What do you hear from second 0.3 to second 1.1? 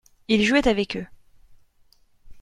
jouait avec eux.